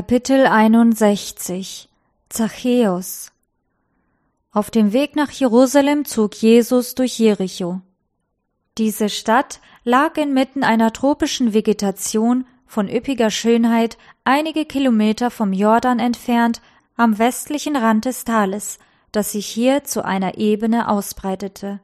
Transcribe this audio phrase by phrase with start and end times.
[0.00, 1.88] Kapitel 61
[2.28, 3.32] Zachäus
[4.52, 7.80] Auf dem Weg nach Jerusalem zog Jesus durch Jericho.
[8.78, 16.62] Diese Stadt lag inmitten einer tropischen Vegetation von üppiger Schönheit einige Kilometer vom Jordan entfernt
[16.96, 18.78] am westlichen Rand des Tales,
[19.10, 21.80] das sich hier zu einer Ebene ausbreitete.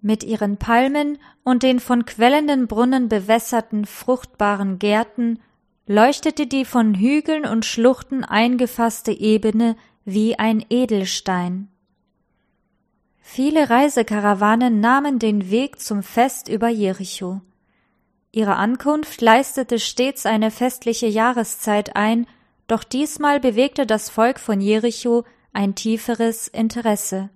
[0.00, 5.40] Mit ihren Palmen und den von quellenden Brunnen bewässerten fruchtbaren Gärten
[5.88, 11.68] leuchtete die von Hügeln und Schluchten eingefasste Ebene wie ein Edelstein.
[13.20, 17.40] Viele Reisekarawanen nahmen den Weg zum Fest über Jericho.
[18.32, 22.26] Ihre Ankunft leistete stets eine festliche Jahreszeit ein,
[22.66, 25.24] doch diesmal bewegte das Volk von Jericho
[25.54, 27.30] ein tieferes Interesse.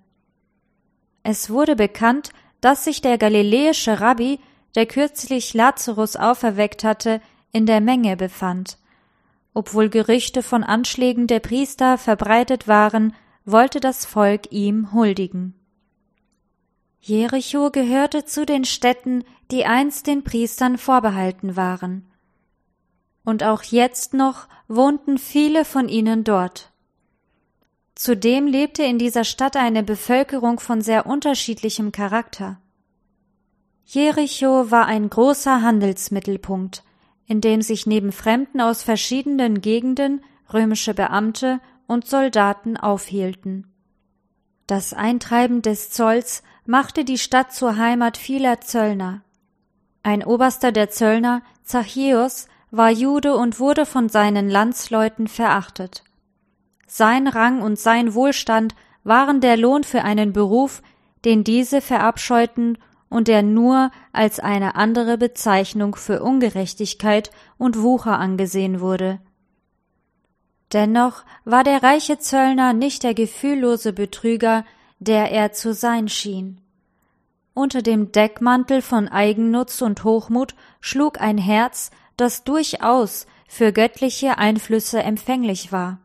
[1.23, 4.41] Es wurde bekannt, dass sich der galiläische Rabbi,
[4.75, 7.23] der kürzlich Lazarus auferweckt hatte,
[7.53, 8.79] in der Menge befand.
[9.55, 15.55] Obwohl Gerüchte von Anschlägen der Priester verbreitet waren, wollte das Volk ihm huldigen.
[17.01, 22.07] Jericho gehörte zu den Städten, die einst den Priestern vorbehalten waren.
[23.25, 26.71] Und auch jetzt noch wohnten viele von ihnen dort.
[27.95, 32.61] Zudem lebte in dieser Stadt eine Bevölkerung von sehr unterschiedlichem Charakter.
[33.85, 36.85] Jericho war ein großer Handelsmittelpunkt,
[37.33, 43.73] in dem sich neben Fremden aus verschiedenen Gegenden römische Beamte und Soldaten aufhielten.
[44.67, 49.23] Das Eintreiben des Zolls machte die Stadt zur Heimat vieler Zöllner.
[50.03, 56.05] Ein Oberster der Zöllner, Zachäus, war Jude und wurde von seinen Landsleuten verachtet.
[56.87, 60.83] Sein Rang und sein Wohlstand waren der Lohn für einen Beruf,
[61.25, 62.77] den diese verabscheuten
[63.13, 69.21] und der nur als eine andere Bezeichnung für Ungerechtigkeit und Wucher angesehen wurde.
[70.73, 74.65] Dennoch war der reiche Zöllner nicht der gefühllose Betrüger,
[74.99, 76.63] der er zu sein schien.
[77.53, 85.03] Unter dem Deckmantel von Eigennutz und Hochmut schlug ein Herz, das durchaus für göttliche Einflüsse
[85.03, 85.99] empfänglich war.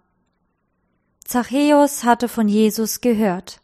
[1.23, 3.61] Zachäus hatte von Jesus gehört.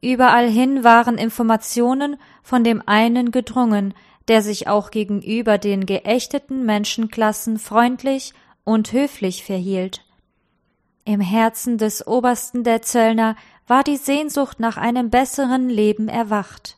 [0.00, 3.94] Überall hin waren Informationen von dem einen gedrungen,
[4.28, 8.32] der sich auch gegenüber den geächteten Menschenklassen freundlich
[8.64, 10.04] und höflich verhielt.
[11.04, 13.34] Im Herzen des Obersten der Zöllner
[13.66, 16.76] war die Sehnsucht nach einem besseren Leben erwacht.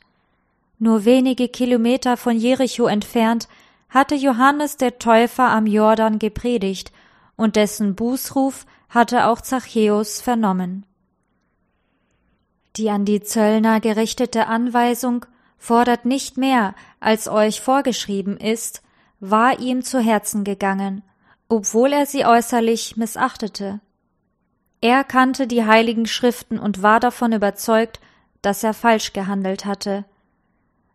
[0.78, 3.48] Nur wenige Kilometer von Jericho entfernt
[3.91, 6.92] hatte Johannes der Täufer am Jordan gepredigt,
[7.36, 10.84] und dessen Bußruf hatte auch Zachäus vernommen.
[12.80, 15.26] Die an die Zöllner gerichtete Anweisung
[15.58, 18.80] fordert nicht mehr, als euch vorgeschrieben ist,
[19.18, 21.02] war ihm zu Herzen gegangen,
[21.50, 23.80] obwohl er sie äußerlich missachtete.
[24.80, 28.00] Er kannte die heiligen Schriften und war davon überzeugt,
[28.41, 30.06] dass er falsch gehandelt hatte.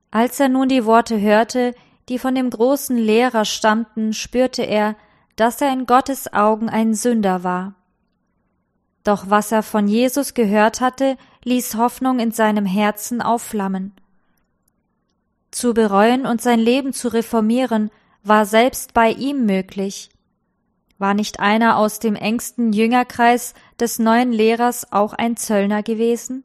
[0.09, 1.75] Als er nun die Worte hörte,
[2.09, 4.96] die von dem großen Lehrer stammten, spürte er,
[5.35, 7.75] dass er in Gottes Augen ein Sünder war.
[9.03, 13.94] Doch was er von Jesus gehört hatte, ließ Hoffnung in seinem Herzen aufflammen.
[15.51, 17.91] Zu bereuen und sein Leben zu reformieren,
[18.23, 20.09] war selbst bei ihm möglich.
[20.97, 26.44] War nicht einer aus dem engsten Jüngerkreis des neuen Lehrers auch ein Zöllner gewesen?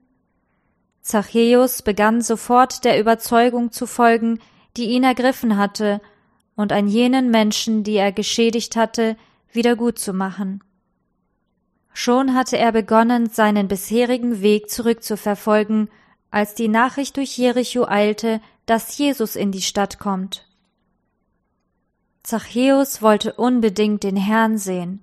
[1.00, 4.38] Zachäus begann sofort der Überzeugung zu folgen,
[4.76, 6.00] die ihn ergriffen hatte,
[6.56, 9.16] und an jenen Menschen, die er geschädigt hatte,
[9.50, 10.62] wieder gut zu machen.
[11.92, 15.90] Schon hatte er begonnen, seinen bisherigen Weg zurückzuverfolgen,
[16.30, 20.46] als die Nachricht durch Jericho eilte, dass Jesus in die Stadt kommt.
[22.22, 25.02] Zachäus wollte unbedingt den Herrn sehen.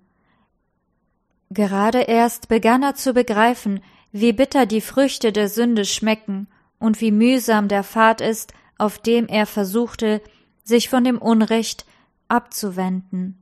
[1.50, 3.82] Gerade erst begann er zu begreifen,
[4.12, 6.48] wie bitter die Früchte der Sünde schmecken
[6.80, 10.22] und wie mühsam der Pfad ist, auf dem er versuchte,
[10.64, 11.86] sich von dem Unrecht
[12.28, 13.38] abzuwenden.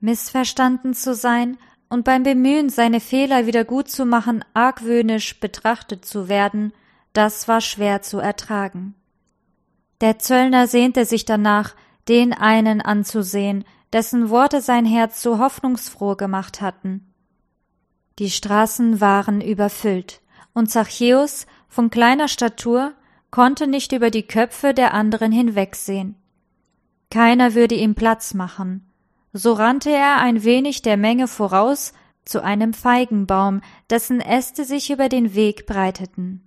[0.00, 1.58] Missverstanden zu sein
[1.88, 6.72] und beim Bemühen, seine Fehler wieder gut zu machen, argwöhnisch betrachtet zu werden,
[7.12, 8.94] das war schwer zu ertragen.
[10.00, 11.74] Der Zöllner sehnte sich danach,
[12.08, 17.12] den einen anzusehen, dessen Worte sein Herz so hoffnungsfroh gemacht hatten.
[18.18, 20.20] Die Straßen waren überfüllt,
[20.52, 22.92] und Zachäus, von kleiner Statur,
[23.30, 26.16] konnte nicht über die Köpfe der anderen hinwegsehen.
[27.10, 28.87] Keiner würde ihm Platz machen,
[29.38, 31.92] so rannte er ein wenig der Menge voraus
[32.24, 36.42] zu einem Feigenbaum, dessen Äste sich über den Weg breiteten.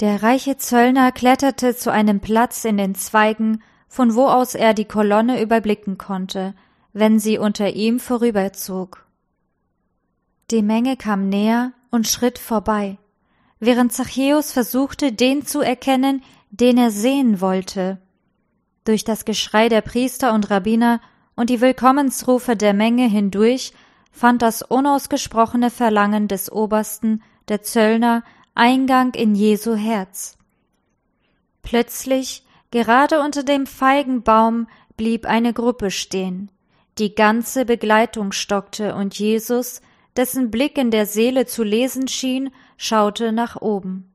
[0.00, 4.84] Der reiche Zöllner kletterte zu einem Platz in den Zweigen, von wo aus er die
[4.84, 6.54] Kolonne überblicken konnte,
[6.92, 9.06] wenn sie unter ihm vorüberzog.
[10.50, 12.98] Die Menge kam näher und schritt vorbei,
[13.60, 17.98] während Zachäus versuchte, den zu erkennen, den er sehen wollte.
[18.84, 21.00] Durch das Geschrei der Priester und Rabbiner
[21.40, 23.72] und die Willkommensrufe der Menge hindurch
[24.12, 30.36] fand das unausgesprochene Verlangen des Obersten, der Zöllner, Eingang in Jesu Herz.
[31.62, 34.66] Plötzlich, gerade unter dem Feigenbaum,
[34.98, 36.50] blieb eine Gruppe stehen.
[36.98, 39.80] Die ganze Begleitung stockte und Jesus,
[40.16, 44.12] dessen Blick in der Seele zu lesen schien, schaute nach oben.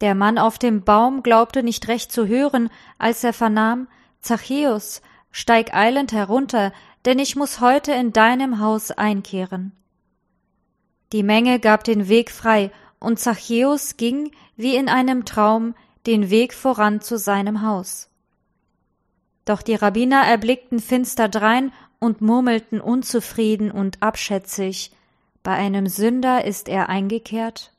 [0.00, 3.88] Der Mann auf dem Baum glaubte nicht recht zu hören, als er vernahm
[4.20, 5.02] Zachäus,
[5.36, 6.72] steig eilend herunter,
[7.04, 9.72] denn ich muss heute in deinem Haus einkehren.
[11.12, 12.70] Die Menge gab den Weg frei,
[13.00, 15.74] und Zachäus ging, wie in einem Traum,
[16.06, 18.10] den Weg voran zu seinem Haus.
[19.44, 24.92] Doch die Rabbiner erblickten finster drein und murmelten unzufrieden und abschätzig,
[25.42, 27.72] bei einem Sünder ist er eingekehrt?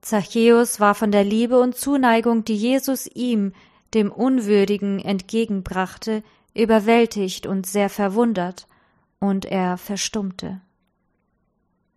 [0.00, 3.52] Zachäus war von der Liebe und Zuneigung, die Jesus ihm,
[3.94, 6.22] dem Unwürdigen, entgegenbrachte,
[6.54, 8.66] überwältigt und sehr verwundert,
[9.18, 10.60] und er verstummte.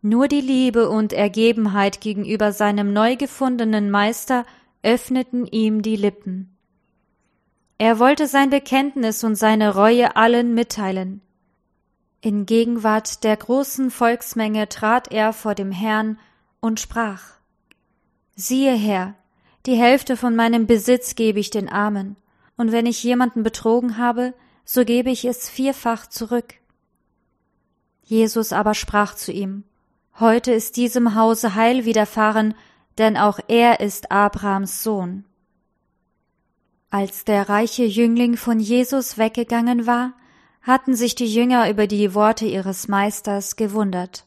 [0.02, 4.46] Nur die Liebe und Ergebenheit gegenüber seinem neu gefundenen Meister
[4.82, 6.56] öffneten ihm die Lippen.
[7.78, 11.22] Er wollte sein Bekenntnis und seine Reue allen mitteilen.
[12.22, 16.18] In Gegenwart der großen Volksmenge trat er vor dem Herrn
[16.60, 17.24] und sprach
[18.36, 19.16] Siehe Herr,
[19.66, 22.16] die Hälfte von meinem Besitz gebe ich den Armen,
[22.58, 24.34] und wenn ich jemanden betrogen habe,
[24.66, 26.56] so gebe ich es vierfach zurück.
[28.04, 29.64] Jesus aber sprach zu ihm
[30.20, 32.54] Heute ist diesem Hause Heil widerfahren,
[32.98, 35.24] denn auch er ist Abrahams Sohn.
[36.90, 40.14] Als der reiche Jüngling von Jesus weggegangen war,
[40.62, 44.26] hatten sich die Jünger über die Worte ihres Meisters gewundert.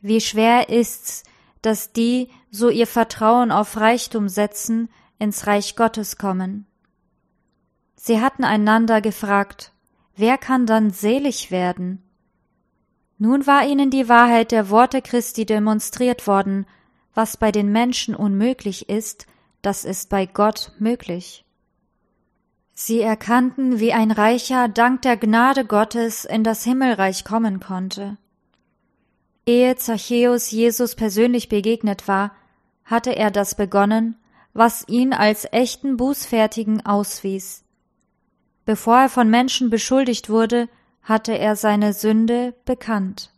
[0.00, 1.22] Wie schwer ist's,
[1.62, 4.88] dass die, so ihr Vertrauen auf Reichtum setzen,
[5.18, 6.66] ins Reich Gottes kommen.
[7.94, 9.72] Sie hatten einander gefragt,
[10.16, 12.02] wer kann dann selig werden?
[13.18, 16.66] Nun war ihnen die Wahrheit der Worte Christi demonstriert worden,
[17.14, 19.26] was bei den Menschen unmöglich ist,
[19.62, 21.44] das ist bei Gott möglich.
[22.74, 28.16] Sie erkannten, wie ein Reicher dank der Gnade Gottes in das Himmelreich kommen konnte.
[29.46, 32.32] Ehe Zachäus Jesus persönlich begegnet war,
[32.84, 34.16] hatte er das begonnen,
[34.52, 37.64] was ihn als echten Bußfertigen auswies.
[38.64, 40.68] Bevor er von Menschen beschuldigt wurde,
[41.02, 43.32] hatte er seine Sünde bekannt.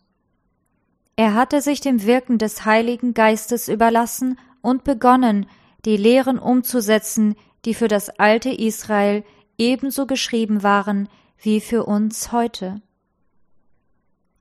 [1.17, 5.47] Er hatte sich dem Wirken des Heiligen Geistes überlassen und begonnen,
[5.85, 9.25] die Lehren umzusetzen, die für das alte Israel
[9.57, 11.09] ebenso geschrieben waren
[11.39, 12.83] wie für uns heute.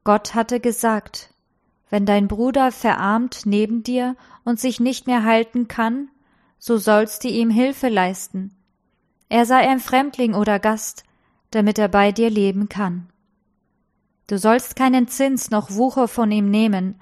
[0.03, 1.32] Gott hatte gesagt,
[1.93, 6.09] wenn dein Bruder verarmt neben dir und sich nicht mehr halten kann,
[6.57, 8.55] so sollst du ihm Hilfe leisten.
[9.29, 11.03] Er sei ein Fremdling oder Gast,
[11.51, 13.09] damit er bei dir leben kann.
[14.25, 16.99] Du sollst keinen Zins noch Wucher von ihm nehmen,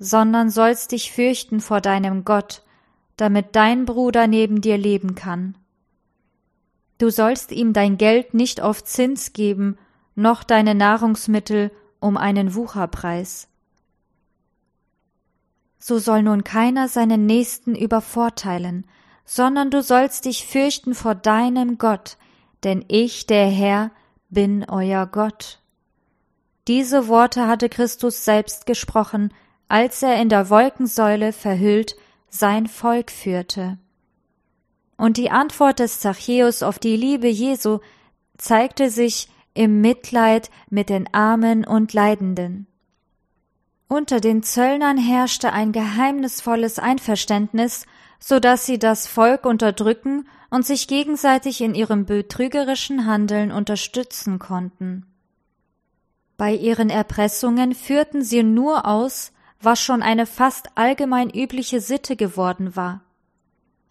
[0.00, 2.64] sondern sollst dich fürchten vor deinem Gott,
[3.16, 5.56] damit dein Bruder neben dir leben kann.
[6.98, 9.78] Du sollst ihm dein Geld nicht auf Zins geben,
[10.16, 11.70] noch deine Nahrungsmittel
[12.00, 13.46] um einen Wucherpreis.
[15.84, 18.86] So soll nun keiner seinen Nächsten übervorteilen,
[19.24, 22.18] sondern du sollst dich fürchten vor deinem Gott,
[22.62, 23.90] denn ich, der Herr,
[24.30, 25.58] bin euer Gott.
[26.68, 29.34] Diese Worte hatte Christus selbst gesprochen,
[29.66, 31.96] als er in der Wolkensäule verhüllt
[32.28, 33.76] sein Volk führte.
[34.96, 37.80] Und die Antwort des Zachäus auf die Liebe Jesu
[38.38, 42.68] zeigte sich im Mitleid mit den Armen und Leidenden.
[43.92, 47.84] Unter den Zöllnern herrschte ein geheimnisvolles Einverständnis,
[48.18, 55.04] so dass sie das Volk unterdrücken und sich gegenseitig in ihrem betrügerischen Handeln unterstützen konnten.
[56.38, 59.30] Bei ihren Erpressungen führten sie nur aus,
[59.60, 63.02] was schon eine fast allgemein übliche Sitte geworden war.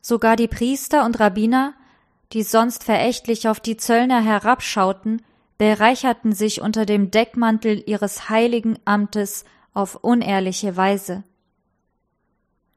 [0.01, 1.75] Sogar die Priester und Rabbiner,
[2.33, 5.21] die sonst verächtlich auf die Zöllner herabschauten,
[5.59, 11.23] bereicherten sich unter dem Deckmantel ihres heiligen Amtes auf unehrliche Weise.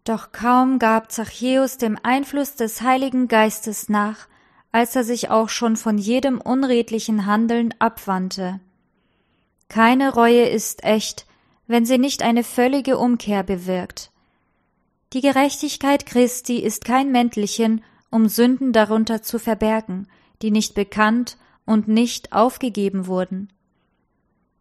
[0.04, 4.28] Doch kaum gab Zachäus dem Einfluss des Heiligen Geistes nach,
[4.70, 8.60] als er sich auch schon von jedem unredlichen Handeln abwandte.
[9.68, 11.26] Keine Reue ist echt,
[11.66, 14.10] wenn sie nicht eine völlige Umkehr bewirkt.
[15.14, 20.06] Die Gerechtigkeit Christi ist kein Mäntelchen, um Sünden darunter zu verbergen,
[20.42, 23.48] die nicht bekannt und nicht aufgegeben wurden.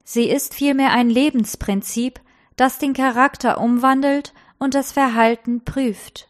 [0.04, 2.20] Sie ist vielmehr ein Lebensprinzip,
[2.56, 6.30] das den Charakter umwandelt und das Verhalten prüft.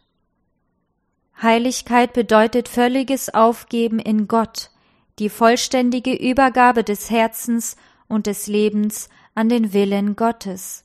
[1.42, 4.70] Heiligkeit bedeutet völliges Aufgeben in Gott,
[5.18, 7.76] die vollständige Übergabe des Herzens
[8.08, 10.84] und des Lebens an den Willen Gottes.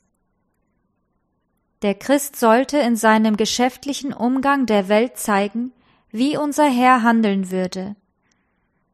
[1.81, 5.71] Der Christ sollte in seinem geschäftlichen Umgang der Welt zeigen,
[6.11, 7.95] wie unser Herr handeln würde.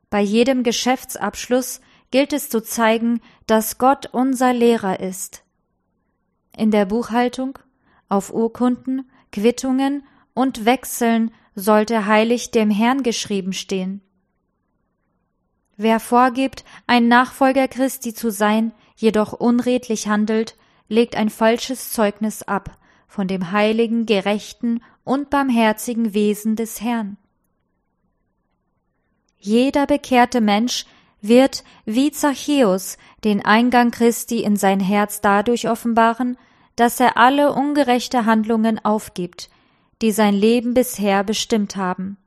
[0.09, 1.81] Bei jedem Geschäftsabschluss
[2.11, 5.43] gilt es zu zeigen, dass Gott unser Lehrer ist.
[6.55, 7.59] In der Buchhaltung,
[8.07, 14.01] auf Urkunden, Quittungen und Wechseln sollte heilig dem Herrn geschrieben stehen.
[15.77, 20.55] Wer vorgibt, ein Nachfolger Christi zu sein, jedoch unredlich handelt,
[20.87, 27.17] legt ein falsches Zeugnis ab von dem heiligen, gerechten und barmherzigen Wesen des Herrn.
[29.37, 30.85] Jeder bekehrte Mensch
[31.27, 36.37] wird wie Zachäus den Eingang Christi in sein Herz dadurch offenbaren,
[36.75, 39.49] dass er alle ungerechte Handlungen aufgibt,
[40.01, 42.17] die sein Leben bisher bestimmt haben.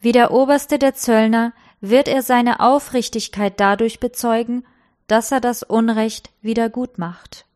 [0.00, 4.64] Wie der Oberste der Zöllner wird er seine Aufrichtigkeit dadurch bezeugen,
[5.06, 7.46] dass er das Unrecht wieder gut macht.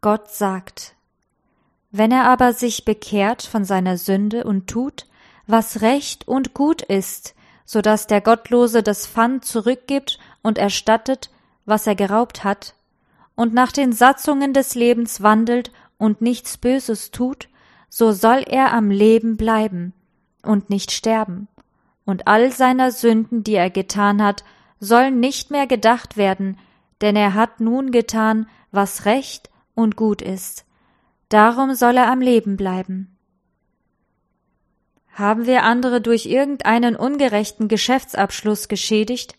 [0.00, 0.94] Gott sagt,
[1.90, 5.06] wenn er aber sich bekehrt von seiner Sünde und tut,
[5.46, 7.34] was recht und gut ist,
[7.66, 11.30] so dass der Gottlose das Pfand zurückgibt und erstattet,
[11.66, 12.74] was er geraubt hat,
[13.34, 17.48] und nach den Satzungen des Lebens wandelt und nichts Böses tut,
[17.90, 19.92] so soll er am Leben bleiben
[20.42, 21.48] und nicht sterben,
[22.04, 24.44] und all seiner Sünden, die er getan hat,
[24.78, 26.56] sollen nicht mehr gedacht werden,
[27.00, 30.64] denn er hat nun getan, was recht und gut ist.
[31.28, 33.15] Darum soll er am Leben bleiben.
[35.16, 39.34] Haben wir andere durch irgendeinen ungerechten Geschäftsabschluss geschädigt?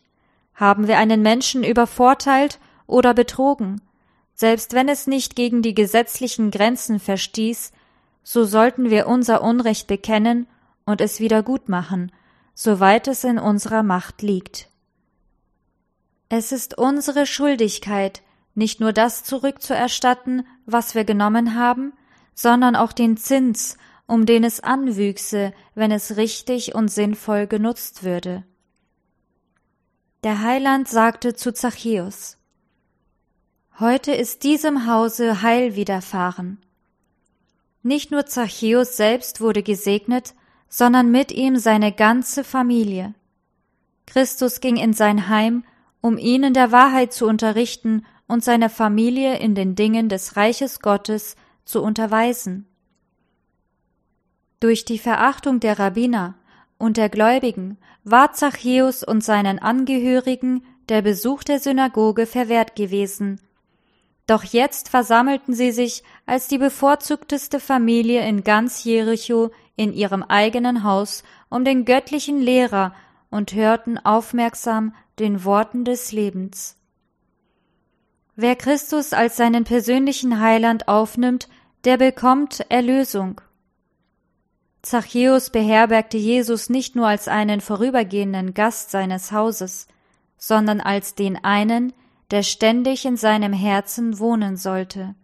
[0.55, 2.57] Haben wir einen Menschen übervorteilt
[2.88, 3.79] oder betrogen?
[4.34, 7.74] Selbst wenn es nicht gegen die gesetzlichen Grenzen verstieß,
[8.24, 10.48] so sollten wir unser Unrecht bekennen
[10.84, 12.12] und es wieder gut machen,
[12.55, 14.69] soweit es in unserer Macht liegt.
[16.27, 18.24] Es ist unsere Schuldigkeit,
[18.55, 21.93] nicht nur das zurückzuerstatten, was wir genommen haben,
[22.34, 28.43] sondern auch den Zins, um den es anwüchse, wenn es richtig und sinnvoll genutzt würde.
[30.23, 32.37] Der Heiland sagte zu Zachäus
[33.79, 36.57] Heute ist diesem Hause Heil widerfahren.
[37.83, 40.33] Nicht nur Zachäus selbst wurde gesegnet,
[40.67, 43.13] sondern mit ihm seine ganze Familie.
[44.07, 45.63] Christus ging in sein Heim
[46.01, 50.79] um ihn in der Wahrheit zu unterrichten und seine Familie in den Dingen des Reiches
[50.79, 51.35] Gottes
[51.65, 52.67] zu unterweisen.
[54.59, 56.35] Durch die Verachtung der Rabbiner
[56.77, 63.39] und der Gläubigen war Zachäus und seinen Angehörigen der Besuch der Synagoge verwehrt gewesen.
[64.25, 70.83] Doch jetzt versammelten sie sich als die bevorzugteste Familie in ganz Jericho in ihrem eigenen
[70.83, 72.93] Haus um den göttlichen Lehrer
[73.29, 76.77] und hörten aufmerksam den Worten des Lebens.
[78.35, 81.47] Wer Christus als seinen persönlichen Heiland aufnimmt,
[81.85, 83.41] der bekommt Erlösung.
[84.81, 89.88] Zachäus beherbergte Jesus nicht nur als einen vorübergehenden Gast seines Hauses,
[90.38, 91.93] sondern als den einen,
[92.31, 95.15] der ständig in seinem Herzen wohnen sollte.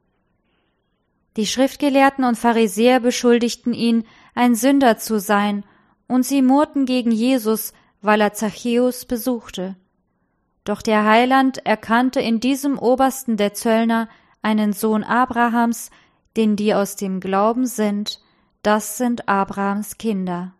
[1.37, 4.05] Die Schriftgelehrten und Pharisäer beschuldigten ihn,
[4.35, 5.65] ein Sünder zu sein,
[6.07, 9.75] und sie murrten gegen Jesus, weil er Zachäus besuchte.
[10.63, 14.09] Doch der Heiland erkannte in diesem Obersten der Zöllner
[14.41, 15.89] einen Sohn Abrahams,
[16.37, 18.19] den die aus dem Glauben sind,
[18.63, 20.53] das sind Abrahams Kinder.